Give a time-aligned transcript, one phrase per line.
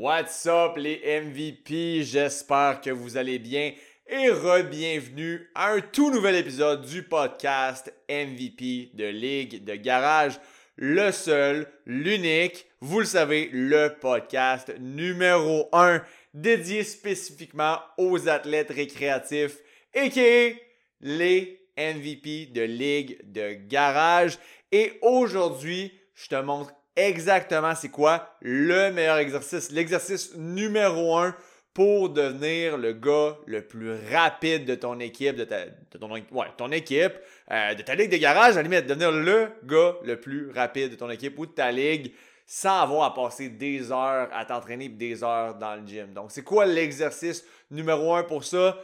[0.00, 2.04] What's up les MVP?
[2.04, 3.72] J'espère que vous allez bien
[4.06, 10.38] et re-bienvenue à un tout nouvel épisode du podcast MVP de Ligue de Garage.
[10.76, 16.00] Le seul, l'unique, vous le savez, le podcast numéro 1
[16.32, 19.58] dédié spécifiquement aux athlètes récréatifs
[19.94, 20.60] et qui
[21.00, 24.38] les MVP de Ligue de Garage.
[24.70, 28.36] Et aujourd'hui, je te montre exactement c'est quoi?
[28.40, 31.34] Le meilleur exercice, l'exercice numéro un
[31.72, 35.66] pour devenir le gars le plus rapide de ton équipe, de, ta,
[35.98, 36.10] ton,
[36.56, 37.12] ton équipe,
[37.52, 40.90] euh, de ta ligue de garage, à la limite, devenir le gars le plus rapide
[40.90, 42.12] de ton équipe ou de ta ligue
[42.50, 46.14] sans avoir à passer des heures à t'entraîner et des heures dans le gym.
[46.14, 48.78] Donc, c'est quoi l'exercice numéro un pour ça?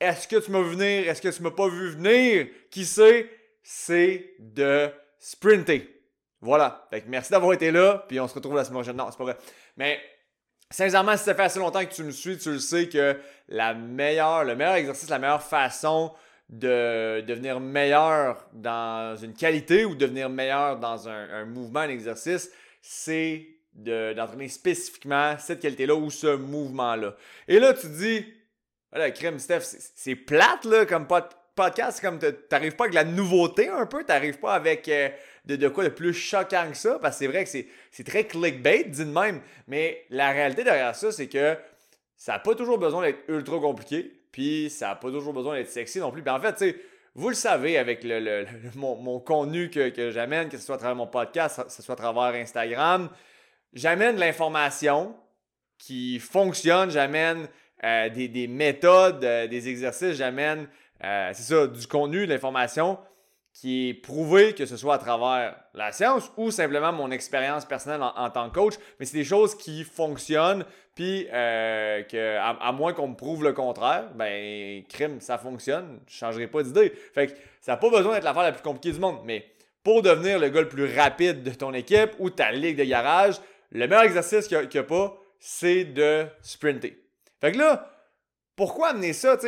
[0.00, 1.08] Est-ce que tu m'as vu venir?
[1.08, 2.48] Est-ce que tu m'as pas vu venir?
[2.70, 3.30] Qui sait?
[3.62, 5.99] C'est de sprinter.
[6.40, 6.86] Voilà.
[6.90, 8.96] Fait merci d'avoir été là, puis on se retrouve la semaine prochaine.
[8.96, 9.36] Non, c'est pas vrai.
[9.76, 10.00] Mais
[10.70, 13.74] sincèrement, si ça fait assez longtemps que tu me suis, tu le sais que la
[13.74, 16.12] meilleure, le meilleur exercice, la meilleure façon
[16.48, 22.50] de devenir meilleur dans une qualité ou devenir meilleur dans un, mouvement, un exercice,
[22.82, 27.14] c'est d'entraîner spécifiquement cette qualité-là ou ce mouvement-là.
[27.46, 28.26] Et là, tu dis,
[28.90, 29.60] voilà, crème, Steph,
[29.94, 31.06] c'est plate, là, comme
[31.54, 35.08] podcast, comme t'arrives pas avec la nouveauté un peu, t'arrives pas avec euh,
[35.46, 37.50] de, quoi de plus choquant que ça, parce que c'est vrai que
[37.90, 41.56] c'est très clickbait, dit de même, mais la réalité derrière ça, c'est que
[42.16, 45.70] ça n'a pas toujours besoin d'être ultra compliqué, puis ça n'a pas toujours besoin d'être
[45.70, 46.22] sexy non plus.
[46.22, 46.80] Puis en fait, tu
[47.14, 48.46] vous le savez avec le,
[48.76, 51.96] mon, contenu que, j'amène, que ce soit à travers mon podcast, que ce soit à
[51.96, 53.10] travers Instagram,
[53.72, 55.16] j'amène de l'information
[55.76, 57.48] qui fonctionne, j'amène
[57.82, 60.68] euh, des, méthodes, euh, des exercices, j'amène,
[61.02, 62.98] euh, c'est ça, du contenu, de l'information
[63.52, 68.00] qui est prouvé que ce soit à travers la science ou simplement mon expérience personnelle
[68.02, 72.02] en, tant que coach, mais c'est des choses qui fonctionnent, puis euh,
[72.40, 76.92] à, moins qu'on me prouve le contraire, ben, crime, ça fonctionne, je changerai pas d'idée.
[77.12, 79.46] Fait que ça n'a pas besoin d'être l'affaire la plus compliquée du monde, mais
[79.82, 83.36] pour devenir le gars le plus rapide de ton équipe ou ta ligue de garage,
[83.72, 86.98] le meilleur exercice qu'il n'y a, a, pas, c'est de sprinter.
[87.40, 87.90] Fait que là,
[88.60, 89.38] pourquoi amener ça?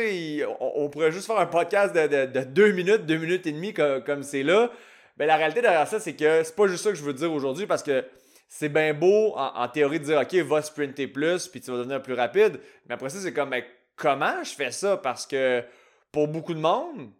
[0.59, 4.41] On, pourrait juste faire un podcast de, deux minutes, deux minutes et demie comme, c'est
[4.41, 4.71] là.
[5.17, 7.31] Ben, la réalité derrière ça, c'est que c'est pas juste ça que je veux dire
[7.31, 8.03] aujourd'hui parce que
[8.47, 12.01] c'est bien beau en, théorie de dire OK, va sprinter plus puis tu vas devenir
[12.01, 12.59] plus rapide.
[12.87, 13.53] Mais après ça, c'est comme
[13.95, 14.97] comment je fais ça?
[14.97, 15.63] Parce que
[16.11, 17.11] pour beaucoup de monde,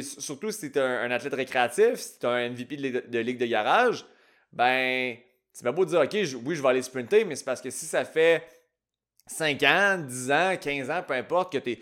[0.00, 4.06] surtout si tu es un, athlète récréatif, si tu un MVP de, ligue de garage,
[4.50, 5.14] ben
[5.52, 6.14] c'est bien beau de dire OK,
[6.46, 8.42] oui, je vais aller sprinter, mais c'est parce que si ça fait
[9.26, 11.78] 5 ans, 10 ans, 15 ans, peu importe, que tu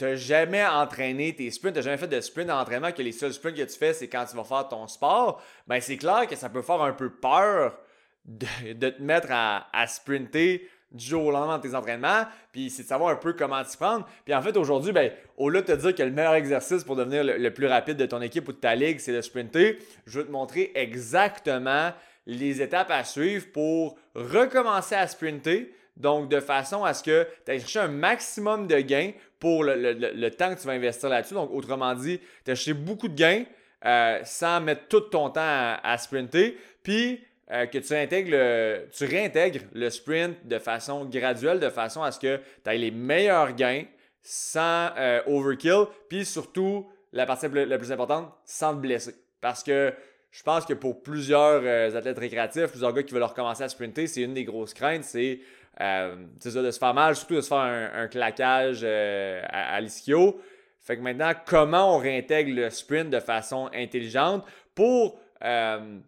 [0.00, 3.32] n'as jamais entraîné tes sprints, tu n'as jamais fait de sprint d'entraînement, que les seuls
[3.32, 6.36] sprints que tu fais, c'est quand tu vas faire ton sport, ben c'est clair que
[6.36, 7.76] ça peut faire un peu peur
[8.24, 12.88] de, te mettre à, sprinter du jour au lendemain dans tes entraînements, puis c'est de
[12.88, 14.08] savoir un peu comment t'y prendre.
[14.24, 16.94] Puis en fait, aujourd'hui, ben, au lieu de te dire que le meilleur exercice pour
[16.94, 19.78] devenir le, le plus rapide de ton équipe ou de ta ligue, c'est de sprinter,
[20.06, 21.92] je vais te montrer exactement
[22.26, 27.52] les étapes à suivre pour recommencer à sprinter, donc, de façon à ce que tu
[27.52, 31.34] aies cherché un maximum de gains pour le, temps que tu vas investir là-dessus.
[31.34, 33.44] Donc, autrement dit, tu as cherché beaucoup de gains
[33.84, 35.40] euh, sans mettre tout ton temps
[35.82, 36.56] à, sprinter.
[36.82, 37.22] Puis,
[37.52, 42.10] euh, que tu, intègres le, tu réintègres le sprint de façon graduelle, de façon à
[42.10, 43.84] ce que tu aies les meilleurs gains
[44.22, 45.84] sans euh, overkill.
[46.08, 49.14] Puis surtout, la partie la plus importante, sans te blesser.
[49.40, 49.92] Parce que
[50.32, 54.22] je pense que pour plusieurs athlètes récréatifs, plusieurs gars qui veulent recommencer à sprinter, c'est
[54.22, 55.38] une des grosses craintes, c'est
[55.80, 59.80] euh, c'est ça, de se faire mal, surtout de se faire un, claquage euh, à,
[59.80, 60.40] l'ischio.
[60.80, 65.98] Fait que maintenant, comment on réintègre le sprint de façon intelligente pour euh,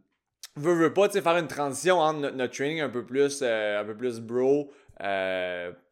[0.55, 3.97] veut, veut pas faire une transition entre notre, training un peu plus, euh, un peu
[3.97, 4.71] plus bro.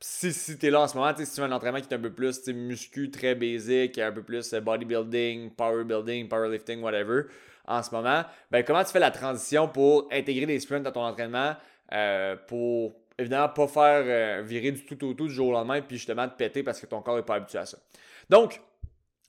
[0.00, 1.96] si si tu es là en ce moment, si tu fais un entraînement qui est
[1.96, 7.22] un peu plus muscu, très basic, un peu plus bodybuilding, power building, powerlifting, whatever,
[7.66, 11.04] en ce moment, ben comment tu fais la transition pour intégrer des sprints dans ton
[11.04, 11.56] entraînement
[12.46, 15.96] pour évidemment, pas faire euh, virer du tout au tout du jour au lendemain, puis
[15.96, 17.78] justement te péter parce que ton corps n'est pas habitué à ça.
[18.28, 18.60] Donc,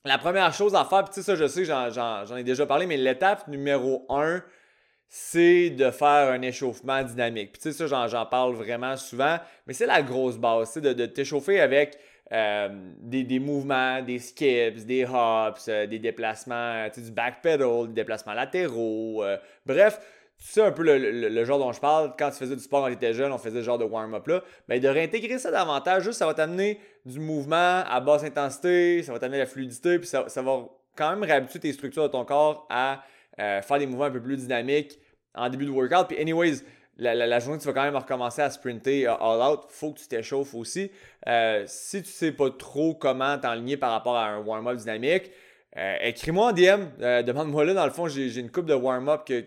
[0.04, 2.86] la première chose à faire, puis tu sais, ça, je sais, j'en ai déjà parlé,
[2.86, 4.44] mais l'étape numéro un,
[5.08, 7.54] c'est de faire un échauffement dynamique.
[7.54, 9.38] Puis tu sais, ça, j'en parle vraiment souvent,
[9.68, 11.98] mais c'est la grosse base, c'est de, t'échauffer avec
[12.32, 12.70] euh,
[13.00, 19.24] des, mouvements, des skips, des hops, euh, des déplacements, du backpedal, des déplacements latéraux,
[19.66, 20.00] bref,
[20.38, 22.94] sais un peu le, genre dont je parle, quand tu faisais du sport quand tu
[22.94, 26.20] étais jeune, on faisait ce genre de warm-up là, ben de réintégrer ça davantage, juste
[26.20, 30.24] ça va t'amener du mouvement à basse intensité, ça va t'amener la fluidité, puis ça,
[30.24, 33.04] va quand même réhabituer tes structures de ton corps à
[33.40, 35.00] euh, faire des mouvements un peu plus dynamiques
[35.34, 36.08] en début de workout.
[36.08, 36.62] Puis anyways,
[36.98, 40.54] la, journée tu vas quand même recommencer à sprinter all out, faut que tu t'échauffes
[40.54, 40.92] aussi.
[41.66, 45.32] si tu sais pas trop comment t'enligner par rapport à un warm-up dynamique,
[46.02, 49.44] écris-moi en DM, demande-moi là, dans le fond, j'ai une coupe de warm-up que,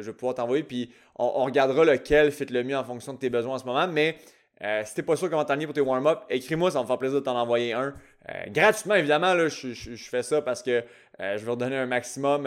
[0.00, 3.18] je vais pouvoir t'envoyer, puis on, on, regardera lequel fit le mieux en fonction de
[3.18, 3.88] tes besoins en ce moment.
[3.88, 4.16] Mais
[4.62, 6.98] euh, si t'es pas sûr comment t'enligner pour tes warm-up, écris-moi, ça va me faire
[6.98, 7.94] plaisir de t'en envoyer un.
[8.28, 10.84] Euh, gratuitement, évidemment, là, je, fais ça parce que
[11.20, 12.42] euh, je veux redonner un maximum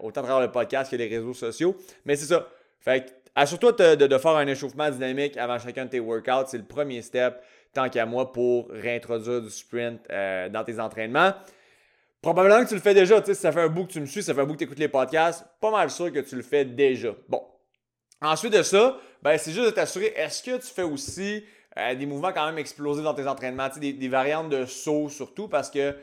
[0.00, 1.76] autant à travers le podcast que les réseaux sociaux.
[2.06, 2.48] Mais c'est ça.
[2.80, 6.46] Fait assure-toi de, faire un échauffement dynamique avant chacun de tes workouts.
[6.46, 7.42] C'est le premier step,
[7.74, 11.32] tant qu'à moi, pour réintroduire du sprint dans tes entraînements.
[12.22, 13.22] Probablement que tu le fais déjà.
[13.24, 14.64] Si ça fait un bout que tu me suis, ça fait un bout que tu
[14.64, 17.10] écoutes les podcasts, pas mal sûr que tu le fais déjà.
[17.28, 17.42] Bon.
[18.20, 21.44] Ensuite de ça, ben, c'est juste de t'assurer, est-ce que tu fais aussi
[21.76, 25.48] euh, des mouvements quand même explosifs dans tes entraînements, des, des, variantes de saut surtout,
[25.48, 25.96] parce que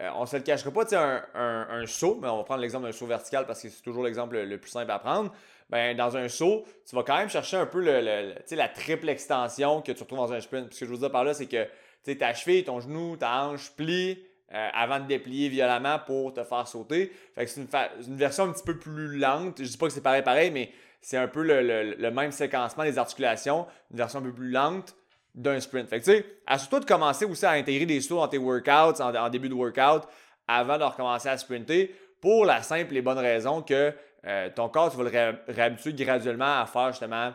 [0.00, 2.86] euh, on se le cachera pas, un, un, un, saut, mais on va prendre l'exemple
[2.86, 5.32] d'un saut vertical parce que c'est toujours l'exemple le, plus simple à prendre.
[5.70, 9.82] Ben, dans un saut, tu vas quand même chercher un peu le, la triple extension
[9.82, 10.72] que tu retrouves dans un sprint.
[10.72, 11.66] Ce que je veux dire par là, c'est que
[12.12, 14.22] ta cheville, ton genou, ta hanche plie
[14.54, 17.12] euh, avant de déplier violemment pour te faire sauter.
[17.36, 19.56] C'est une, version un petit peu plus lente.
[19.58, 20.70] Je dis pas que c'est pareil pareil, mais
[21.00, 24.94] c'est un peu le, même séquencement des articulations, une version un peu plus lente
[25.34, 25.88] d'un sprint.
[25.88, 29.02] Fait que tu sais, assure-toi de commencer aussi à intégrer des sauts dans tes workouts,
[29.02, 30.08] en, début de workout,
[30.46, 33.92] avant de recommencer à sprinter, pour la simple et bonne raison que
[34.24, 37.32] euh, ton corps, tu vas le réhabituer graduellement à faire justement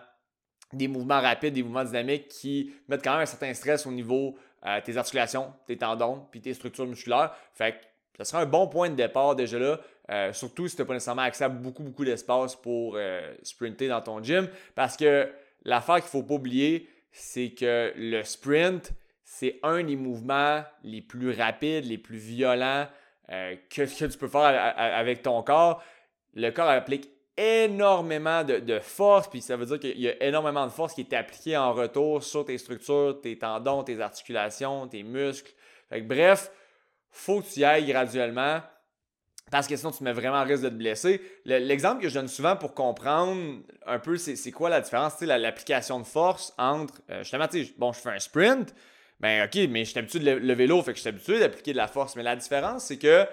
[0.72, 4.36] des mouvements rapides, des mouvements dynamiques qui mettent quand même un certain stress au niveau
[4.66, 7.34] euh, tes articulations, tes tendons, puis tes structures musculaires.
[7.54, 7.78] Fait que
[8.18, 9.80] ça sera un bon point de départ déjà là
[10.12, 13.88] euh, surtout si tu n'as pas nécessairement accès à beaucoup, beaucoup d'espace pour euh, sprinter
[13.88, 14.50] dans ton gym.
[14.74, 15.32] Parce que
[15.64, 18.92] l'affaire qu'il ne faut pas oublier, c'est que le sprint,
[19.24, 22.88] c'est un des mouvements les plus rapides, les plus violents
[23.28, 25.84] que, tu peux faire avec ton corps.
[26.34, 30.72] Le corps applique énormément de, force, puis ça veut dire qu'il y a énormément de
[30.72, 35.54] force qui est appliquée en retour sur tes structures, tes tendons, tes articulations, tes muscles.
[35.88, 36.52] Fait que, bref,
[37.10, 38.62] faut que tu y ailles graduellement.
[39.52, 41.22] Parce que sinon, tu mets vraiment en risque de te blesser.
[41.46, 46.06] L'exemple que je donne souvent pour comprendre un peu c'est quoi la différence, l'application de
[46.06, 47.48] force entre, euh, justement,
[47.78, 48.76] bon, je fais un sprint,
[49.20, 51.72] ben ok, mais je suis habitué de le, vélo, fait que je suis habitué d'appliquer
[51.72, 52.16] de la force.
[52.16, 53.26] Mais la différence, c'est que,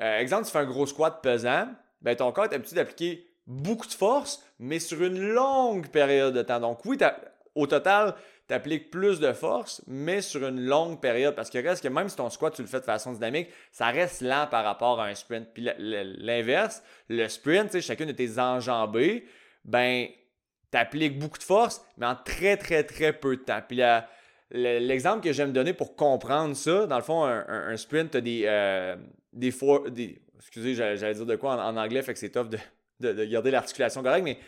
[0.00, 1.68] euh, exemple, tu fais un gros squat pesant,
[2.00, 6.42] ben ton corps est habitué d'appliquer beaucoup de force, mais sur une longue période de
[6.42, 6.60] temps.
[6.60, 6.98] Donc oui,
[7.54, 8.14] au total,
[8.48, 11.34] tu appliques plus de force, mais sur une longue période.
[11.34, 13.88] Parce que reste que même si ton squat, tu le fais de façon dynamique, ça
[13.88, 15.48] reste lent par rapport à un sprint.
[15.52, 19.26] Puis l'inverse, le sprint, chacune de tes enjambées,
[19.64, 20.06] ben,
[20.70, 23.60] tu appliques beaucoup de force, mais en très, très, très peu de temps.
[23.66, 23.80] Puis
[24.50, 28.42] l'exemple que j'aime donner pour comprendre ça, dans le fond, un, sprint, tu as des,
[28.46, 28.96] euh,
[29.32, 29.54] des,
[29.90, 32.58] des, Excusez, j'allais dire de quoi en, anglais, fait que c'est tough de,
[33.02, 34.38] de garder l'articulation correcte, mais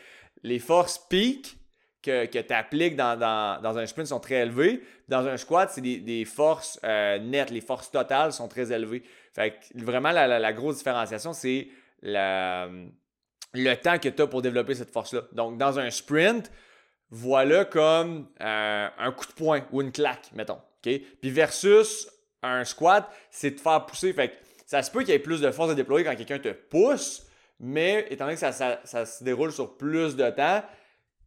[0.43, 1.59] les forces peak
[2.05, 4.83] que, tu appliques dans, un sprint sont très élevées.
[5.09, 9.03] Dans un squat, c'est des, forces euh, nettes, les forces totales sont très élevées.
[9.33, 11.69] Fait vraiment, la, grosse différenciation, c'est
[12.03, 15.23] le temps que tu as pour développer cette force-là.
[15.33, 16.51] Donc, dans un sprint,
[17.11, 20.61] voilà comme euh, un coup de poing ou une claque, mettons.
[20.83, 22.09] Puis versus
[22.43, 24.13] un squat, c'est de faire pousser.
[24.13, 26.49] Fait ça se peut qu'il y ait plus de force à déployer quand quelqu'un te
[26.49, 27.27] pousse,
[27.61, 30.63] mais étant donné que ça se déroule sur plus de temps,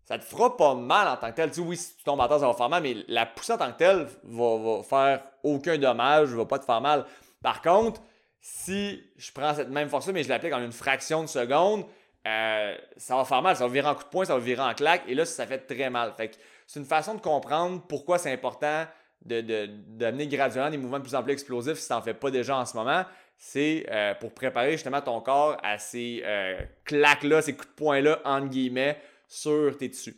[0.08, 1.50] ça te fera pas mal en tant que tel.
[1.50, 3.54] Tu sais, oui, si tu tombes à terre, ça va faire mal, mais la poussée
[3.54, 7.06] en tant que telle va, va faire aucun dommage, va pas te faire mal.
[7.44, 8.02] Par contre,
[8.40, 11.86] si je prends cette même force-là, mais je l'applique en une fraction de seconde,
[12.26, 13.58] euh, ça va faire mal.
[13.58, 15.46] Ça va virer en coup de poing, ça va virer en claque, et là, ça
[15.46, 16.14] fait très mal.
[16.16, 18.86] Fait c'est une façon de comprendre pourquoi c'est important
[19.22, 22.32] d'amener de, graduellement des mouvements de plus en plus explosifs si tu n'en fais pas
[22.32, 23.04] déjà en ce moment.
[23.38, 28.20] C'est euh, pour préparer justement ton corps à ces euh, claques-là, ces coups de poing-là,
[28.26, 30.18] entre guillemets, sur tes tissus.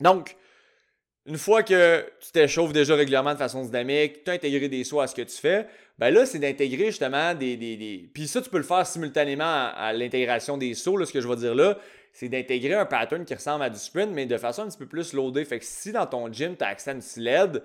[0.00, 0.36] Donc,
[1.24, 5.00] une fois que tu t'échauffes déjà régulièrement de façon dynamique, tu as intégré des sauts
[5.00, 5.66] à ce que tu fais,
[5.98, 9.92] ben là, c'est d'intégrer justement des, des, Puis ça, tu peux le faire simultanément à,
[9.92, 10.96] l'intégration des sauts.
[10.96, 11.78] Là, ce que je vais dire là,
[12.12, 14.86] c'est d'intégrer un pattern qui ressemble à du sprint, mais de façon un petit peu
[14.86, 15.44] plus loadée.
[15.44, 17.62] Fait que si dans ton gym, tu as accès à une sled,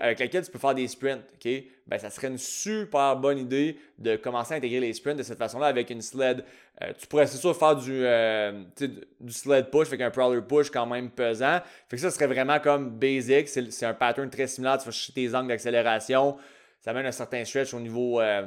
[0.00, 1.50] avec laquelle tu peux faire des sprints, OK?
[1.86, 5.38] Ben, ça serait une super bonne idée de commencer à intégrer les sprints de cette
[5.38, 6.44] façon-là avec une sled.
[6.80, 8.62] Euh, tu pourrais, c'est sûr, faire du, euh,
[9.28, 11.60] sled push avec un prowler push quand même pesant.
[11.88, 13.48] Fait que ça serait vraiment comme basic.
[13.48, 14.78] C'est, un pattern très similaire.
[14.78, 16.36] Tu vas chercher tes angles d'accélération.
[16.80, 18.46] Ça amène un certain stretch au niveau euh,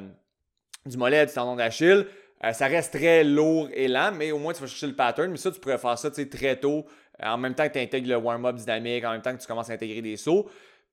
[0.85, 2.05] du mollet, du tendon d'Achille.
[2.53, 5.31] ça reste très lourd et lent, mais au moins tu vas chercher le pattern.
[5.31, 6.85] Mais ça, tu pourrais faire ça très tôt,
[7.21, 9.69] en même temps que tu intègres le warm-up dynamique, en même temps que tu commences
[9.69, 10.49] à intégrer des sauts.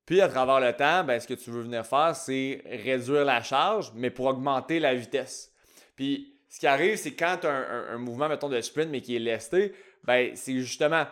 [0.06, 3.42] Puis à travers le temps, ben, ce que tu veux venir faire, c'est réduire la
[3.42, 5.52] charge, mais pour augmenter la vitesse.
[5.97, 7.52] Puis ce qui arrive, c'est quand tu as
[7.90, 9.73] un, mouvement, mettons, de sprint, mais qui est lesté,
[10.04, 11.06] ben, c'est justement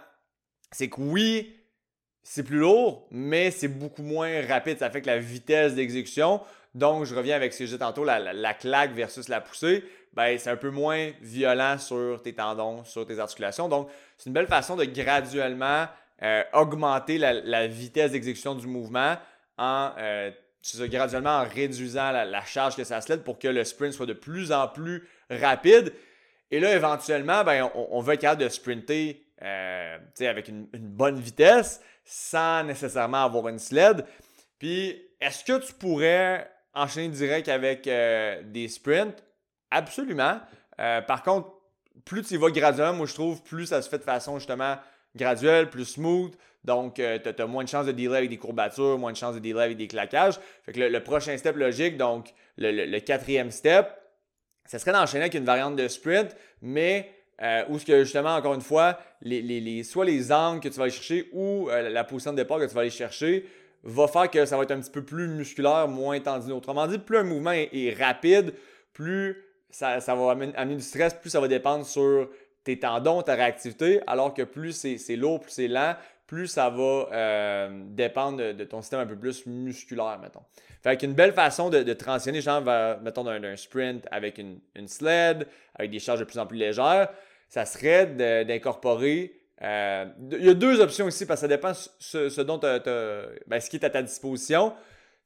[0.72, 1.56] c'est que oui,
[2.22, 4.78] c'est plus lourd, mais c'est beaucoup moins rapide.
[4.78, 6.40] Ça fait que la vitesse d'exécution,
[6.74, 10.50] donc je reviens avec ce que j'ai tantôt, la, claque versus la poussée, ben, c'est
[10.50, 13.68] un peu moins violent sur tes tendons, sur tes articulations.
[13.68, 15.86] Donc, c'est une belle façon de graduellement
[16.22, 19.16] euh, augmenter la, vitesse d'exécution du mouvement
[19.56, 20.30] en euh,
[20.80, 24.52] graduellement en réduisant la, charge que ça se pour que le sprint soit de plus
[24.52, 25.94] en plus rapide.
[26.50, 31.18] Et là, éventuellement, ben, on, on, va être capable de sprinter euh, avec une, bonne
[31.18, 34.04] vitesse sans nécessairement avoir une sled.
[34.58, 39.24] Puis, est-ce que tu pourrais enchaîner direct avec des sprints?
[39.70, 40.40] Absolument.
[40.76, 41.50] Par contre,
[42.04, 44.76] plus tu y vas graduellement, moi je trouve, plus ça se fait de façon justement
[45.16, 46.32] graduelle, plus smooth.
[46.64, 49.40] Donc, tu as, moins de chances de dealer avec des courbatures, moins de chances de
[49.40, 50.38] dealer avec des claquages.
[50.62, 53.88] Fait que le, prochain step logique, donc le, quatrième step,
[54.66, 57.10] ça serait d'enchaîner avec une variante de sprint, mais
[57.42, 60.84] euh, où ce que justement, encore une fois, les, soit les angles que tu vas
[60.84, 63.46] aller chercher ou euh, la position de départ que tu vas aller chercher
[63.82, 66.52] va faire que ça va être un petit peu plus musculaire, moins tendu.
[66.52, 68.52] Autrement dit, plus un mouvement est, rapide,
[68.92, 72.28] plus ça, va amener, du stress, plus ça va dépendre sur
[72.78, 75.94] tendons, ta réactivité, alors que plus c'est lourd, plus c'est lent,
[76.26, 80.42] plus ça va euh, dépendre de, ton système un peu plus musculaire, mettons.
[80.82, 82.62] Fait qu'une belle façon de, transitionner, genre,
[83.02, 87.08] mettons, d'un sprint avec une, une sled, avec des charges de plus en plus légères,
[87.48, 88.06] ça serait
[88.44, 89.34] d'incorporer.
[89.62, 93.68] Euh, il y a deux options ici parce que ça dépend ce, dont ben, ce
[93.68, 94.72] qui est à ta disposition.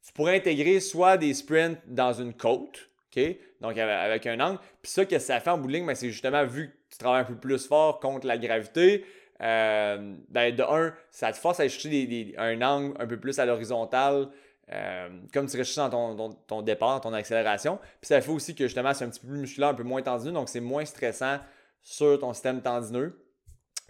[0.05, 3.23] Tu pourrais intégrer soit des sprints dans une côte, OK?
[3.61, 4.59] Donc avec un angle.
[4.81, 7.21] Puis ça, que ça fait en bout de ligne, ben, c'est justement vu tu travailles
[7.21, 9.05] un peu plus fort contre la gravité.
[9.41, 13.45] Euh, ben, de un, ça te force à chercher un angle un peu plus à
[13.45, 14.29] l'horizontale,
[14.71, 17.77] euh, comme tu recherches dans ton, ton, départ, ton accélération.
[17.99, 20.01] Puis ça fait aussi que justement, c'est un petit peu plus musculaire, un peu moins
[20.01, 21.39] tendu, donc c'est moins stressant
[21.81, 23.21] sur ton système tendineux.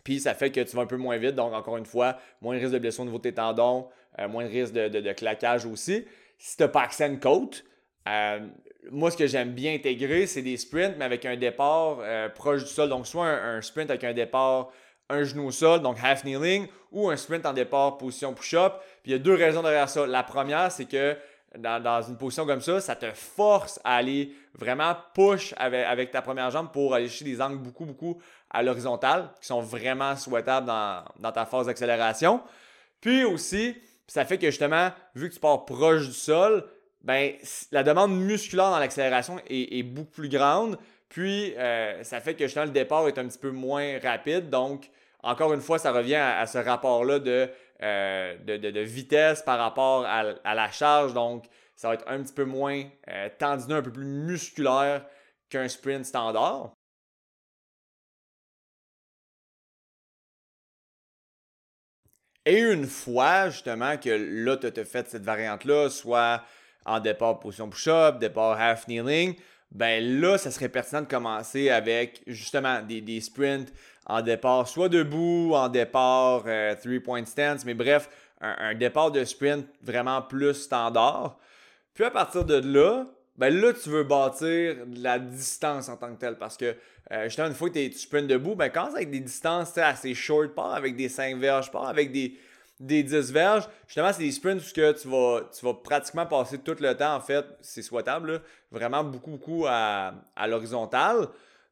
[0.04, 1.36] Puis ça fait que tu vas un peu moins vite.
[1.36, 3.88] Donc, encore une fois, moins de risque de blessure au niveau de tes tendons,
[4.20, 6.06] euh, moins de risque de, claquage aussi.
[6.38, 7.66] Si tu n'as pas accès à une côte,
[8.92, 12.64] moi, ce que j'aime bien intégrer, c'est des sprints, mais avec un départ euh, proche
[12.64, 12.90] du sol.
[12.90, 14.72] Donc, soit un, sprint avec un départ
[15.10, 18.74] un genou au sol, donc half kneeling, ou un sprint en départ position push-up.
[19.04, 20.08] Puis il y a deux raisons derrière ça.
[20.08, 21.16] La première, c'est que
[21.58, 26.52] dans, une position comme ça, ça te force à aller vraiment push avec, ta première
[26.52, 31.32] jambe pour aller chercher des angles beaucoup, beaucoup à l'horizontale qui sont vraiment souhaitables dans,
[31.32, 32.42] ta phase d'accélération.
[33.00, 33.76] Puis aussi,
[34.08, 36.66] ça fait que justement, vu que tu pars proche du sol,
[37.06, 37.34] ben,
[37.72, 40.78] la demande musculaire dans l'accélération est, beaucoup plus grande.
[41.08, 44.50] Puis, euh, ça fait que justement, le départ est un petit peu moins rapide.
[44.50, 44.90] Donc,
[45.22, 47.50] encore une fois, ça revient à ce rapport-là de
[47.84, 51.14] euh, de, vitesse par rapport à, la charge.
[51.14, 51.46] Donc,
[51.76, 55.06] ça va être un petit peu moins euh, tendineux, un peu plus musculaire
[55.50, 56.72] qu'un sprint standard.
[62.46, 66.44] Et une fois, justement, que là, tu as fait cette variante-là, soit
[66.86, 69.36] en départ position push-up, départ half kneeling,
[69.72, 73.74] ben là, ça serait pertinent de commencer avec justement des, des sprints
[74.06, 78.10] en départ soit debout, en départ euh, three-point stance, mais bref,
[78.42, 81.40] un, départ de sprint vraiment plus standard.
[81.94, 86.20] Puis à partir de là, ben là, tu veux bâtir la distance en tant que
[86.20, 86.76] telle parce que
[87.12, 90.54] euh, justement, une fois que tu sprints debout, ben c'est avec des distances assez short,
[90.54, 92.38] pas avec des 5 verges, pas avec des,
[92.80, 96.58] des 10 verges, justement, c'est des sprints où que tu vas, tu vas pratiquement passer
[96.58, 98.42] tout le temps, en fait, c'est souhaitable,
[98.72, 101.30] vraiment beaucoup, beaucoup à, à l'horizontale.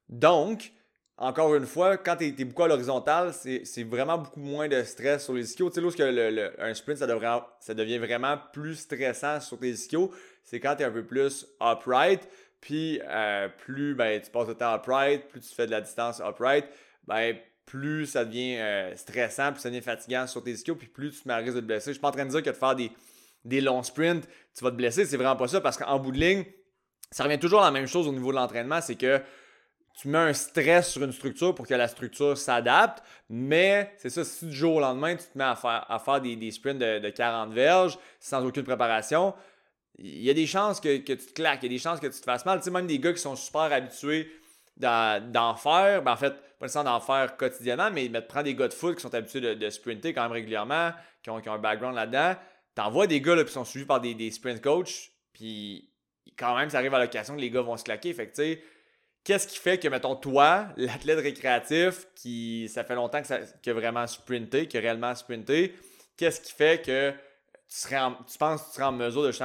[0.08, 0.72] Donc,
[1.18, 5.26] encore une fois, quand tu es, beaucoup à l'horizontale, c'est vraiment beaucoup moins de stress
[5.26, 5.70] sur les ischios.
[5.70, 10.12] Tu sais, lorsque le, un sprint, ça, ça devient vraiment plus stressant sur tes ischios,
[10.44, 12.28] c'est quand tu es un peu plus upright.
[12.60, 16.22] Puis euh, plus ben, tu passes le temps upright, plus tu fais de la distance
[16.26, 16.66] upright,
[17.06, 21.12] ben, plus ça devient euh, stressant, plus ça devient fatigant sur tes ischios, puis plus
[21.12, 21.92] tu te mets à risque de te blesser.
[21.92, 22.92] Je suis pas en train de dire que de faire des,
[23.46, 25.06] des longs sprints, tu vas te blesser.
[25.06, 26.46] C'est vraiment pas ça, parce qu'en bout de ligne,
[27.12, 29.22] ça revient toujours à la même chose au niveau de l'entraînement, c'est que
[29.96, 34.24] tu mets un stress sur une structure pour que la structure s'adapte, mais c'est ça,
[34.24, 37.10] si du jour au lendemain, tu te mets à faire, à faire des, sprints de,
[37.10, 39.36] 40 verges sans aucune préparation,
[40.00, 42.08] il y a des chances que, tu te claques, il y a des chances que
[42.08, 42.58] tu te fasses mal.
[42.58, 44.32] Tu sais, même des gars qui sont super habitués
[44.76, 48.70] d'en faire, ben en fait, pas nécessairement d'en faire quotidiennement, mais de prendre des gars
[48.70, 50.92] de foot qui sont habitués de, sprinter quand même régulièrement,
[51.22, 52.36] qui ont, un background là-dedans.
[52.74, 55.90] T'envoies des gars là, qui sont suivis par des, des sprint coachs, puis
[56.38, 58.14] quand même, ça arrive à l'occasion que les gars vont se claquer.
[58.14, 58.64] Fait que, tu sais,
[59.24, 63.74] Qu'est-ce qui fait que, mettons, toi, l'athlète récréatif, qui ça fait longtemps que, ça, a
[63.74, 65.76] vraiment sprinté, qui a réellement sprinté,
[66.18, 67.18] qu'est-ce qui fait que tu,
[67.68, 69.44] serais tu penses que tu serais en mesure de te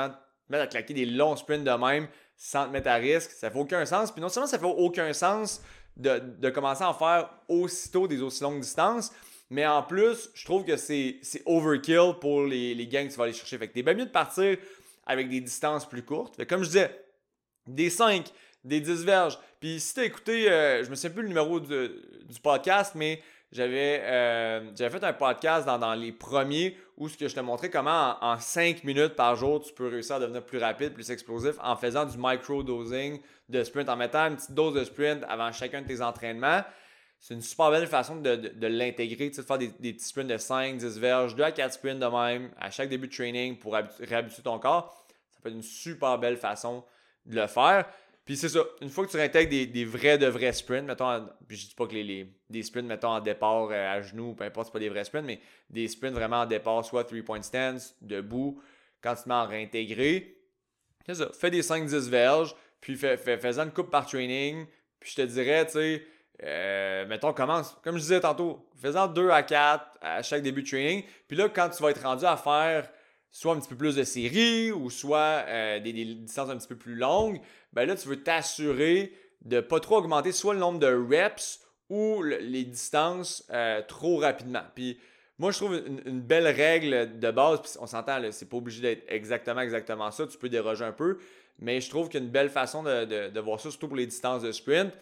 [0.48, 3.30] mettre à claquer des longs sprints de même sans te mettre à risque?
[3.30, 4.10] Ça fait aucun sens.
[4.10, 5.62] Puis non seulement ça fait aucun sens
[5.98, 9.12] de, commencer à en faire aussitôt des aussi longues distances,
[9.50, 13.24] Mais en plus, je trouve que c'est overkill pour les, les gains que tu vas
[13.24, 13.58] aller chercher.
[13.58, 14.58] Fait que t'es bien mieux de partir
[15.06, 16.44] avec des distances plus courtes.
[16.44, 17.04] Comme je disais,
[17.66, 18.30] des 5,
[18.64, 19.38] des 10 verges.
[19.60, 24.02] Puis si t'as écouté, euh, je me souviens plus le numéro du podcast, mais j'avais
[24.04, 28.38] euh, fait un podcast dans, les premiers où ce que je te montrais comment en,
[28.38, 32.04] 5 minutes par jour, tu peux réussir à devenir plus rapide, plus explosif en faisant
[32.04, 36.02] du micro-dosing de sprint, en mettant une petite dose de sprint avant chacun de tes
[36.02, 36.62] entraînements.
[37.20, 40.98] C'est une super belle façon de, l'intégrer, de faire des, petits sprints de 5, 10
[40.98, 44.58] verges, 2 à 4 sprints de même à chaque début de training pour réhabituer ton
[44.58, 45.06] corps.
[45.30, 46.84] Ça peut être une super belle façon
[47.26, 47.86] de le faire.
[48.28, 51.56] Puis c'est ça, une fois que tu réintègres des, vrais de vrais sprints, mettons, puis
[51.56, 54.66] je dis pas que les, des sprints, mettons, en départ euh, à genoux, peu importe,
[54.66, 58.60] c'est pas des vrais sprints, mais des sprints vraiment en départ, soit three-point stance, debout,
[59.00, 60.42] quand tu à réintégrer,
[61.06, 64.66] c'est ça, fais des 5-10 verges, puis fais, fais, fais une coupe par training,
[65.00, 66.06] puis je te dirais, tu sais,
[66.42, 70.68] euh, mettons, commence, comme je disais tantôt, faisant 2 à 4 à chaque début de
[70.68, 72.90] training, puis là, quand tu vas être rendu à faire
[73.30, 76.76] soit un petit peu plus de séries ou soit euh, des, distances un petit peu
[76.76, 77.40] plus longues,
[77.72, 81.60] ben là, tu veux t'assurer de ne pas trop augmenter soit le nombre de reps
[81.88, 84.62] ou les distances euh, trop rapidement.
[84.74, 84.98] Puis
[85.38, 89.04] moi, je trouve une, belle règle de base, puis on s'entend, c'est pas obligé d'être
[89.08, 91.18] exactement, exactement ça, tu peux déroger un peu,
[91.60, 94.92] mais je trouve qu'une belle façon de, voir ça, surtout pour les distances de sprint,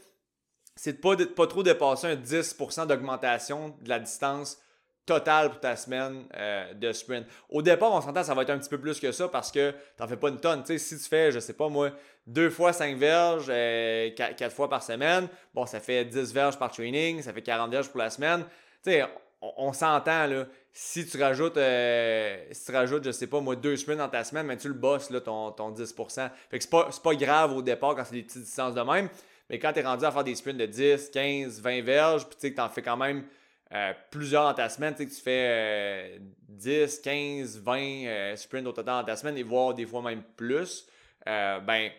[0.74, 4.60] c'est de ne pas, pas trop dépasser un 10% d'augmentation de la distance
[5.06, 7.26] total pour ta semaine euh, de sprint.
[7.48, 9.70] Au départ, on s'entend, ça va être un petit peu plus que ça parce que
[9.70, 10.66] tu n'en fais pas une tonne.
[10.66, 11.92] sais, si tu fais, je sais pas moi,
[12.26, 16.70] deux fois cinq verges, euh, quatre, fois par semaine, bon, ça fait 10 verges par
[16.70, 18.44] training, ça fait 40 verges pour la semaine.
[18.82, 19.04] sais,
[19.40, 20.46] on, s'entend, là.
[20.72, 24.24] Si tu rajoutes, euh, si tu rajoutes, je sais pas moi, deux sprints dans ta
[24.24, 26.30] semaine, mais tu le bosses, là, ton, ton 10%.
[26.50, 29.08] Fait que c'est pas, pas grave au départ quand c'est des petites distances de même.
[29.48, 32.34] Mais quand tu es rendu à faire des sprints de 10, 15, 20 verges, puis
[32.34, 33.24] tu sais que tu en fais quand même
[33.72, 38.72] euh, plusieurs dans ta semaine, tu sais que tu fais 10, 15, 20 sprints au
[38.72, 40.86] total dans ta semaine et voire des fois même plus,
[41.28, 41.90] euh, ben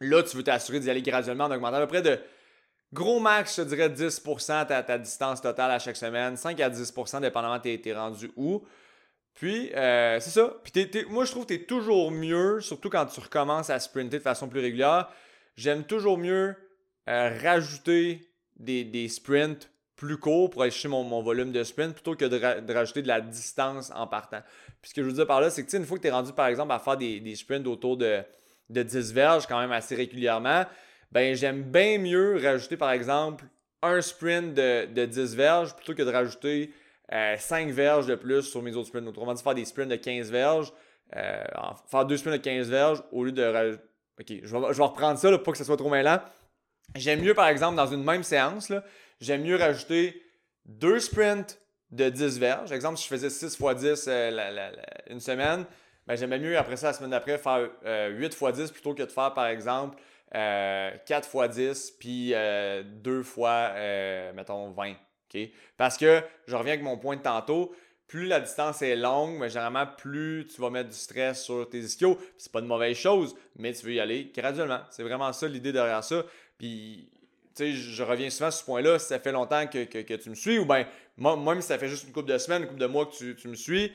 [0.00, 2.18] là, tu veux t'assurer d'y aller graduellement en augmentant à peu près de
[2.92, 7.20] gros max, je dirais 10% ta, ta distance totale à chaque semaine, 5 à 10%
[7.20, 8.64] dépendamment t'es rendu où.
[9.34, 10.54] Puis, euh, c'est ça.
[10.64, 14.18] Puis, moi, je trouve que tu es toujours mieux, surtout quand tu recommences à sprinter
[14.18, 15.08] de façon plus régulière.
[15.56, 16.54] J'aime toujours mieux
[17.06, 22.24] rajouter des, des sprints plus court pour aller chercher mon, volume de sprint plutôt que
[22.24, 24.40] de, rajouter de la distance en partant.
[24.80, 26.10] Puis ce que je veux dire par là, c'est que une fois que tu es
[26.10, 28.22] rendu par exemple à faire des, sprints autour de,
[28.70, 30.64] de 10 verges quand même assez régulièrement,
[31.12, 33.44] ben j'aime bien mieux rajouter par exemple
[33.82, 36.72] un sprint de, de 10 verges plutôt que de rajouter
[37.10, 39.08] 5 euh, verges de plus sur mes autres sprints.
[39.08, 40.72] Autrement dit, faire des sprints de 15 verges,
[41.16, 41.42] euh,
[41.90, 43.82] faire deux sprints de 15 verges au lieu de rajouter.
[44.20, 46.20] Ok, je vais, je vais reprendre ça pour que ça soit trop mêlant.
[46.94, 48.84] J'aime mieux, par exemple, dans une même séance, là,
[49.20, 50.22] j'aime mieux rajouter
[50.66, 51.58] deux sprints
[51.90, 52.72] de 10 verges.
[52.72, 54.08] Exemple, si je faisais 6 x 10
[55.08, 55.64] une semaine,
[56.06, 59.10] ben, j'aimais mieux après ça, la semaine d'après, faire 8 x 10 plutôt que de
[59.10, 59.96] faire, par exemple,
[60.32, 64.94] 4 x 10 puis 2 euh, fois, euh, mettons, 20.
[65.76, 67.72] Parce que je reviens avec mon point de tantôt.
[68.08, 71.78] Plus la distance est longue, mais généralement, plus tu vas mettre du stress sur tes
[71.78, 72.18] ischios.
[72.36, 74.80] C'est pas une mauvaise chose, mais tu veux y aller graduellement.
[74.90, 76.24] C'est vraiment ça l'idée derrière ça.
[76.58, 77.08] Puis
[77.68, 80.64] je reviens souvent sur ce point-là, si ça fait longtemps que, tu me suis, ou
[80.64, 80.86] bien,
[81.18, 83.48] même si ça fait juste une couple de semaines, une couple de mois que tu,
[83.48, 83.92] me suis,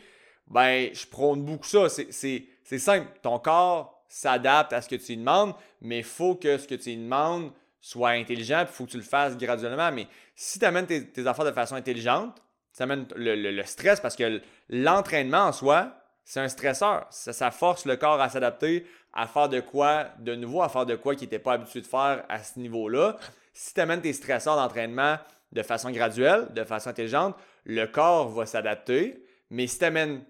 [0.47, 1.87] ben, je prône beaucoup ça.
[1.89, 3.07] C'est simple.
[3.21, 6.75] Ton corps s'adapte à ce que tu lui demandes, mais il faut que ce que
[6.75, 9.91] tu lui demandes soit intelligent, il faut que tu le fasses graduellement.
[9.91, 12.41] Mais si tu amènes tes, affaires de façon intelligente,
[12.75, 15.91] tu amènes le, stress, parce que l'entraînement en soi,
[16.23, 17.05] c'est un stresseur.
[17.11, 20.85] Ça, ça, force le corps à s'adapter, à faire de quoi de nouveau, à faire
[20.85, 23.17] de quoi qu'il n'était pas habitué de faire à ce niveau-là
[23.55, 25.17] si tu amènes tes stresseurs d'entraînement
[25.53, 29.23] de façon graduelle, de façon intelligente, le corps va s'adapter.
[29.49, 30.23] Mais si tu amènes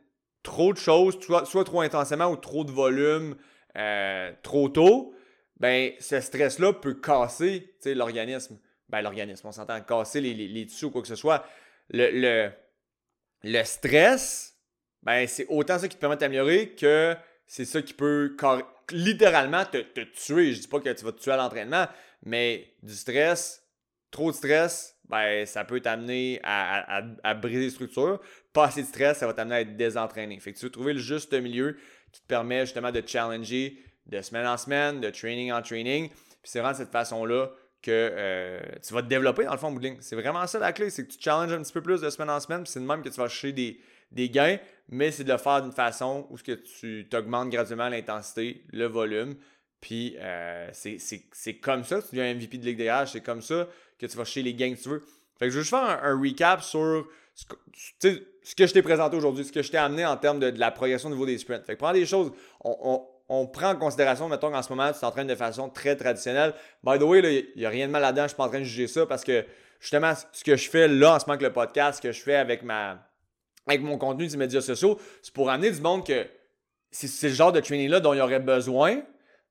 [0.46, 3.36] trop de choses, soit, trop intensément ou trop de volume
[3.76, 5.14] euh, trop tôt,
[5.60, 8.58] ben ce stress-là peut casser l'organisme.
[8.88, 11.44] Ben, l'organisme, on s'entend, casser les, les, tissus ou quoi que ce soit.
[11.90, 12.52] Le,
[13.44, 14.56] le, stress,
[15.02, 17.16] ben, c'est autant ça qui te permet d'améliorer que
[17.48, 18.38] c'est ça qui peut
[18.92, 20.54] littéralement te, te, tuer.
[20.54, 21.88] Je dis pas que tu vas te tuer à l'entraînement,
[22.24, 23.65] mais du stress,
[24.12, 28.20] trop de stress, ben, ça peut t'amener à, briser les structures.
[28.54, 30.40] Pas assez de stress, ça va t'amener à être désentraîné.
[30.40, 31.78] Fait que tu veux trouver le juste milieu
[32.12, 36.10] qui te permet justement de challenger de semaine en semaine, de training en training.
[36.10, 39.72] Puis c'est vraiment de cette façon-là que euh, tu vas te développer dans le fond
[39.72, 39.98] bowling.
[40.00, 42.30] C'est vraiment ça la clé, c'est que tu challenges un petit peu plus de semaine
[42.32, 43.80] en semaine, puis c'est de même que tu vas chercher des,
[44.12, 44.58] des gains,
[44.90, 49.36] mais c'est de le faire d'une façon où que tu augmentes graduellement l'intensité, le volume,
[49.86, 53.12] puis euh, c'est comme ça que tu deviens MVP de Ligue des H.
[53.12, 53.68] C'est comme ça
[54.00, 55.04] que tu vas chercher les gains que tu veux.
[55.38, 59.44] Fait que je vais juste faire un, recap sur ce que je t'ai présenté aujourd'hui,
[59.44, 61.66] ce que je t'ai amené en termes de, la progression au niveau des sprints.
[61.66, 62.32] Fait que prends des choses,
[62.64, 66.54] on, prend en considération, mettons qu'en ce moment, tu t'entraînes de façon très traditionnelle.
[66.84, 68.60] By the way, il n'y a rien de mal là-dedans, je suis pas en train
[68.60, 69.46] de juger ça parce que
[69.80, 72.22] justement, ce que je fais là en ce moment avec le podcast, ce que je
[72.22, 73.00] fais avec ma
[73.68, 76.28] avec mon contenu des médias sociaux, c'est pour amener du monde que
[76.92, 79.02] c'est le genre de training-là dont ils auraient besoin,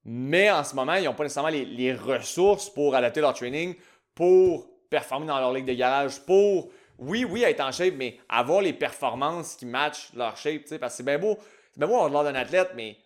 [0.04, 3.74] mais en ce moment, ils n'ont pas nécessairement les, ressources pour adapter leur training,
[4.14, 8.60] pour performer dans leur ligue de garage, pour, oui, oui, être en shape, mais avoir
[8.60, 11.38] les performances qui matchent leur shape, parce que c'est bien beau,
[11.72, 12.96] c'est bien beau avoir l'air d'un athlète, mais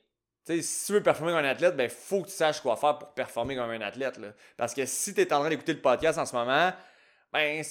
[0.47, 3.09] si tu veux performer comme un athlète, ben, faut que tu saches quoi faire pour
[3.09, 4.18] performer comme un athlète.
[4.57, 6.73] Parce que si tu es en train d'écouter le podcast en ce moment,
[7.33, 7.62] ben,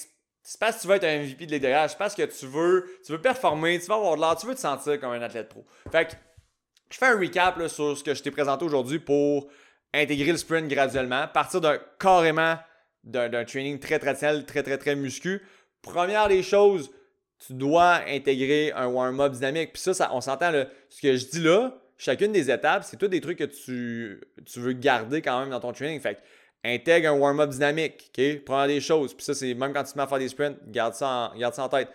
[0.42, 2.98] c'est parce que tu veux être un MVP de l'idéal, c'est parce que tu veux,
[3.04, 5.48] tu veux performer, tu veux avoir de l'art, tu veux te sentir comme un athlète
[5.48, 5.66] pro.
[5.90, 6.12] Fait que
[6.90, 9.48] je fais un recap sur ce que je t'ai présenté aujourd'hui pour
[9.92, 12.56] intégrer le sprint graduellement, partir d'un carrément
[13.04, 15.42] d'un training très traditionnel, très très très muscu.
[15.82, 16.90] Première des choses,
[17.46, 19.72] tu dois intégrer un warm-up dynamique.
[19.72, 20.52] Puis ça, on s'entend,
[20.88, 24.60] ce que je dis là, chacune des étapes, c'est tout des trucs que tu, tu
[24.60, 26.00] veux garder quand même dans ton training.
[26.00, 26.18] Fait
[26.64, 28.44] intègre un warm-up dynamique, OK?
[28.44, 29.14] Prends des choses.
[29.14, 31.38] Puis ça, c'est même quand tu te mets à faire des sprints, garde ça en,
[31.38, 31.88] garde ça en tête.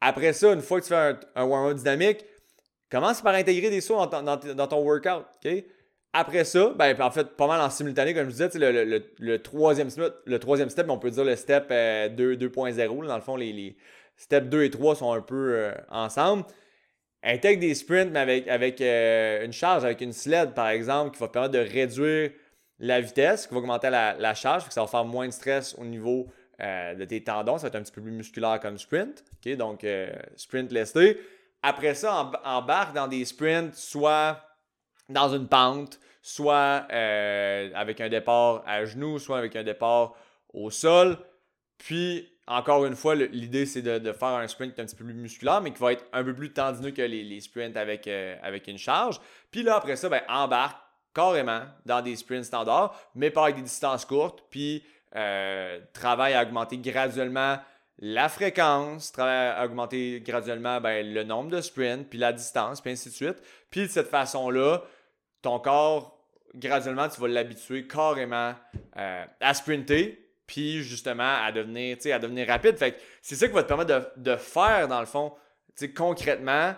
[0.00, 2.24] Après ça, une fois que tu fais un, warm-up dynamique,
[2.90, 5.64] commence par intégrer des sauts dans, ton workout, OK?
[6.14, 9.88] Après ça, ben, en fait, pas mal en simultané, comme je disais, le, le, troisième
[9.88, 11.72] step, le troisième step, on peut dire le step 2.0.
[11.72, 13.76] Euh, dans le fond, les, les,
[14.16, 16.44] steps 2 et 3 sont un peu euh, ensemble.
[17.22, 21.20] Intègre des sprints, mais avec, avec euh, une charge, avec une sled, par exemple, qui
[21.20, 22.30] va permettre de réduire
[22.78, 25.84] la vitesse qui va augmenter la, charge, que ça va faire moins de stress au
[25.84, 26.26] niveau
[26.60, 27.58] euh, de tes tendons.
[27.58, 29.22] Ça va être un petit peu plus musculaire comme sprint.
[29.56, 29.86] Donc,
[30.34, 31.20] sprint lesté.
[31.62, 34.40] Après ça, embarque dans des sprints, soit
[35.12, 40.14] dans une pente, soit euh, avec un départ à genoux, soit avec un départ
[40.52, 41.18] au sol.
[41.78, 45.60] Puis, encore une fois, l'idée, c'est de, faire un sprint un petit peu plus musculaire,
[45.60, 49.20] mais qui va être un peu plus tendineux que les, sprints avec, avec une charge.
[49.50, 50.78] Puis là, après ça, ben, embarque
[51.14, 56.42] carrément dans des sprints standards, mais pas avec des distances courtes, puis euh, travaille à
[56.42, 57.58] augmenter graduellement
[57.98, 62.92] la fréquence, travaille à augmenter graduellement ben, le nombre de sprints, puis la distance, puis
[62.92, 63.36] ainsi de suite.
[63.70, 64.82] Puis de cette façon-là,
[65.42, 66.18] ton corps,
[66.54, 68.54] graduellement, tu vas l'habituer carrément
[68.96, 72.76] euh, à sprinter, puis justement à devenir, à devenir rapide.
[72.76, 75.34] Fait c'est ça qui va te permettre de, de faire, dans le fond,
[75.94, 76.74] concrètement,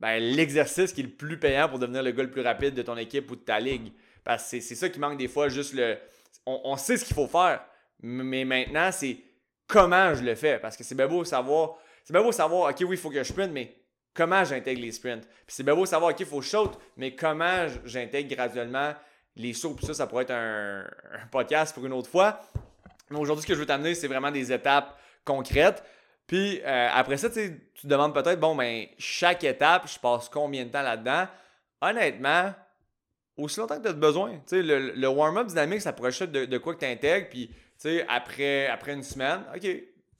[0.00, 2.82] ben, l'exercice qui est le plus payant pour devenir le gars le plus rapide de
[2.82, 3.92] ton équipe ou de ta ligue.
[4.24, 5.96] Parce que c'est ça qui manque des fois, juste le.
[6.44, 7.64] On, sait ce qu'il faut faire,
[8.00, 9.18] mais maintenant, c'est
[9.66, 10.60] comment je le fais?
[10.60, 11.78] Parce que c'est bien beau savoir.
[12.04, 13.74] C'est bien beau savoir, OK, oui, il faut que je sprint, mais
[14.16, 15.24] comment j'intègre les sprints.
[15.24, 18.94] Puis c'est bien beau savoir, OK, il faut shoot, mais comment j'intègre graduellement
[19.36, 19.74] les sauts.
[19.74, 20.84] Puis ça, ça pourrait être un,
[21.30, 22.40] podcast pour une autre fois.
[23.10, 25.84] Mais aujourd'hui, ce que je veux t'amener, c'est vraiment des étapes concrètes.
[26.26, 30.64] Puis euh, après ça, tu te demandes peut-être, bon, ben, chaque étape, je passe combien
[30.64, 31.28] de temps là-dedans?
[31.80, 32.52] Honnêtement,
[33.36, 34.40] aussi longtemps que tu as besoin.
[34.48, 37.28] Tu le, le warm-up dynamique, ça pourrait être de, quoi que tu intègres.
[37.28, 37.50] Puis,
[37.80, 39.68] tu après, après une semaine, OK,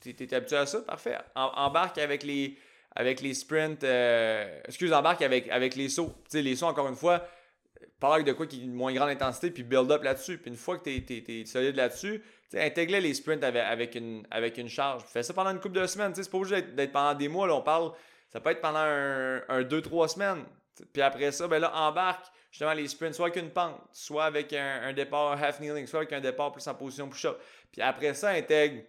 [0.01, 1.17] tu es, habitué à ça, parfait.
[1.35, 2.57] embarque avec les,
[2.97, 3.85] avec les sprints.
[3.85, 6.13] Euh, excuse, embarque avec, avec les sauts.
[6.31, 7.25] Tu les sauts, encore une fois,
[8.01, 10.39] parle de quoi qui est de moins grande intensité, puis build up là-dessus.
[10.39, 12.23] Puis une fois que tu es, solide là-dessus,
[12.55, 15.05] intègre les sprints avec, une, avec une charge.
[15.05, 16.13] Fais ça pendant une couple de semaines.
[16.15, 17.47] C'est pas obligé d'être pendant des mois.
[17.47, 17.93] Là, on parle,
[18.31, 20.45] ça peut être pendant un 2-3 semaines.
[20.93, 24.53] Puis après ça, ben là, embarque justement les sprints, soit avec une pente, soit avec
[24.53, 27.39] un, départ half kneeling, soit avec un départ plus en position push-up.
[27.71, 28.83] Puis après ça, intègre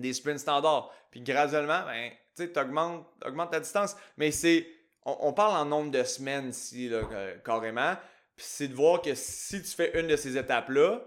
[0.00, 0.92] des sprints standards.
[1.10, 3.96] Puis graduellement, ben, tu augmentes, augmente ta distance.
[4.16, 4.66] Mais c'est.
[5.08, 7.02] On, parle en nombre de semaines ici, là,
[7.44, 7.94] carrément.
[8.34, 11.00] Puis c'est de voir que si tu fais une de ces étapes-là,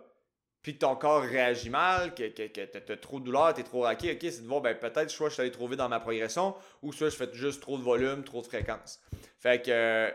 [0.61, 3.61] puis que ton corps réagit mal, que, que, que tu as trop de douleur, tu
[3.61, 5.77] es trop raqué, ok, c'est de voir, ben, peut-être soit je suis allé trop vite
[5.77, 8.99] dans ma progression, ou soit je fais juste trop de volume, trop de fréquence.
[9.37, 10.11] Fait que,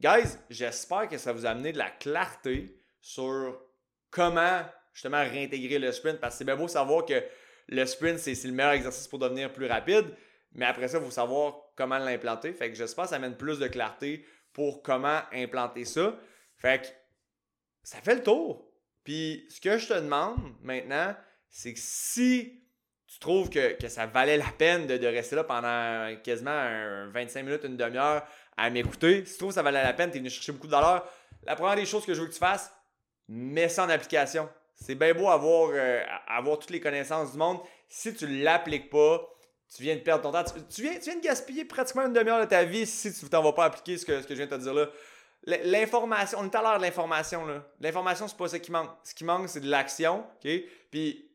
[0.00, 3.58] guys, j'espère que ça vous a amené de la clarté sur
[4.10, 4.62] comment
[4.92, 7.22] justement réintégrer le sprint, parce que c'est bien beau savoir que
[7.68, 10.06] le sprint, c'est le meilleur exercice pour devenir plus rapide,
[10.52, 12.52] mais après ça, il faut savoir comment l'implanter.
[12.52, 16.16] Fait que j'espère que ça amène plus de clarté pour comment implanter ça.
[16.56, 16.86] Fait que
[17.82, 18.70] ça fait le tour.
[19.04, 21.14] Puis ce que je te demande maintenant,
[21.48, 22.62] c'est que si
[23.06, 27.76] tu trouves que, ça valait la peine de, rester là pendant quasiment 25 minutes, une
[27.76, 28.26] demi-heure
[28.56, 30.66] à m'écouter, si tu trouves que ça valait la peine, tu es venu chercher beaucoup
[30.66, 31.08] de dollars,
[31.44, 32.72] la première des choses que je veux que tu fasses,
[33.28, 34.48] mets ça en application.
[34.76, 37.58] C'est bien beau avoir, euh, avoir toutes les connaissances du monde.
[37.88, 39.26] Si tu ne l'appliques pas,
[39.74, 40.44] tu viens de perdre ton temps.
[40.70, 43.42] Tu, viens, tu viens de gaspiller pratiquement une demi-heure de ta vie si tu t'en
[43.42, 44.86] vas pas appliquer ce que, ce que je viens de te dire là.
[45.64, 47.46] L'information, on est à l'heure de l'information.
[47.80, 48.90] L'information, c'est pas ce qui manque.
[49.04, 50.24] Ce qui manque, c'est de l'action.
[50.44, 50.50] OK?
[50.90, 51.30] Puis,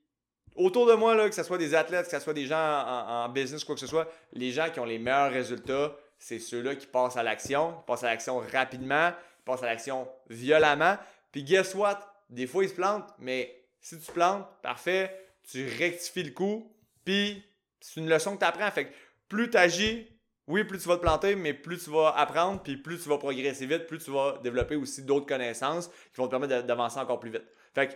[0.56, 3.25] autour de moi, là, que ce soit des athlètes, que ce soit des gens en,
[3.25, 6.75] en business, quoi que ce soit, les gens qui ont les meilleurs résultats, c'est ceux-là
[6.75, 10.97] qui passent à l'action, qui passent à l'action rapidement, qui passent à l'action violemment.
[11.32, 12.11] Puis guess what?
[12.32, 17.44] Des fois, ils se plantent, mais si tu plantes, parfait, tu rectifies le coup, puis
[17.80, 18.72] c'est une leçon que tu apprends.
[18.72, 18.94] Fait que
[19.28, 20.08] plus tu agis,
[20.48, 23.17] oui, plus tu vas te planter, mais plus tu vas apprendre, puis plus tu vas
[23.17, 27.20] progresser vite, plus tu vas développer aussi d'autres connaissances qui vont te permettre d'avancer encore
[27.20, 27.46] plus vite.
[27.74, 27.94] Fait que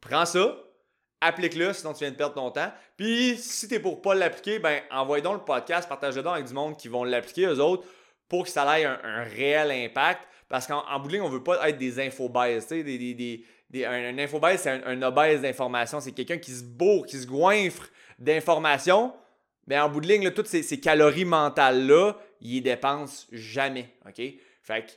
[0.00, 0.56] prends ça,
[1.20, 2.72] applique-le, sinon tu viens de perdre ton temps.
[2.96, 6.46] Puis si tu es pour pas l'appliquer, ben envoie donc le podcast, partage-le donc avec
[6.46, 7.86] du monde qui vont l'appliquer eux autres
[8.28, 10.20] pour que ça ait un, réel impact.
[10.48, 13.84] Parce qu'en bout de ligne, on veut pas être des infobias, tu sais, des, des,
[13.84, 16.00] un, un c'est un, un obèse d'information.
[16.00, 19.12] C'est quelqu'un qui se bourre, qui se goinfre d'informations.
[19.66, 23.94] Mais en bout de ligne, toutes ces, calories mentales-là, il dépense jamais.
[24.06, 24.22] OK?
[24.62, 24.92] Fait que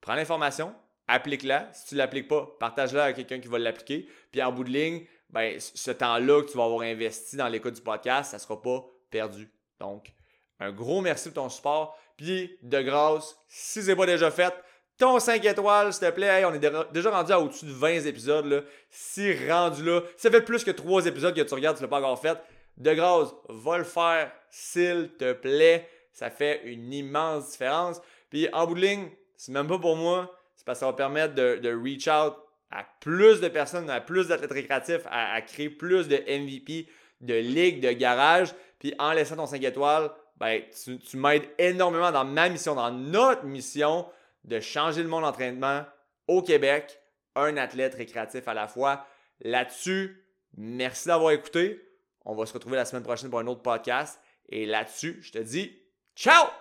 [0.00, 0.72] prends l'information,
[1.08, 1.68] applique-la.
[1.72, 4.08] Si tu ne l'appliques pas, partage-la à quelqu'un qui va l'appliquer.
[4.30, 7.74] Puis en bout de ligne, ben, ce temps-là que tu vas avoir investi dans l'écoute
[7.74, 9.50] du podcast, ça ne sera pas perdu.
[9.80, 10.12] Donc,
[10.60, 11.98] un gros merci pour ton support.
[12.16, 14.54] Puis, de grâce, si ce n'est pas déjà fait,
[14.98, 16.44] ton 5 étoiles, s'il te plaît.
[16.44, 18.46] on est déjà rendu à au-dessus de 20 épisodes.
[18.46, 18.60] Là.
[18.90, 21.98] Si rendu là, ça fait plus que 3 épisodes que tu regardes, tu l'as pas
[21.98, 22.38] encore fait.
[22.76, 25.88] De grâce, va le faire, s'il te plaît.
[26.12, 28.00] Ça fait une immense différence.
[28.30, 30.92] Puis en bout de ligne, c'est même pas pour moi, c'est parce que ça va
[30.92, 32.34] permettre de, reach out
[32.70, 36.86] à plus de personnes, à plus d'athlètes récréatifs, à, créer plus de MVP,
[37.20, 38.54] de ligues, de garage.
[38.78, 40.62] Puis en laissant ton 5 étoiles, ben,
[41.08, 44.06] tu m'aides énormément dans ma mission, dans notre mission
[44.44, 45.84] de changer le monde d'entraînement
[46.28, 47.00] au Québec,
[47.34, 49.06] un athlète récréatif à la fois.
[49.40, 50.24] Là-dessus,
[50.56, 51.80] merci d'avoir écouté.
[52.24, 54.20] On va se retrouver la semaine prochaine pour un autre podcast.
[54.48, 55.72] Et là-dessus, je te dis
[56.14, 56.52] ciao!